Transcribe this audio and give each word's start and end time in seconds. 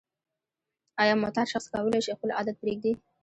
آیا 1.01 1.15
معتاد 1.21 1.47
شخص 1.53 1.65
کولای 1.73 1.99
شي 2.03 2.03
چې 2.09 2.15
خپل 2.17 2.29
عادت 2.37 2.55
پریږدي؟ 2.61 2.91